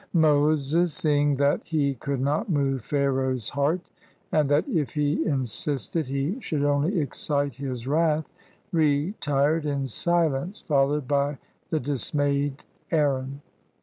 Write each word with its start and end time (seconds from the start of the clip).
Moses, 0.13 0.95
seeing 0.95 1.35
that 1.35 1.61
he 1.63 1.93
could 1.93 2.19
not 2.21 2.49
move 2.49 2.83
Pharaoh's 2.83 3.49
heart, 3.49 3.81
and 4.31 4.49
that 4.49 4.67
if 4.67 4.89
he 4.93 5.23
insisted 5.27 6.07
he 6.07 6.39
should 6.41 6.63
only 6.63 6.99
excite 6.99 7.53
his 7.53 7.85
wrath, 7.85 8.27
retired 8.71 9.67
in 9.67 9.85
silence, 9.85 10.59
followed 10.61 11.07
by 11.07 11.37
the 11.69 11.79
dismayed 11.79 12.63
Aaron. 12.89 13.43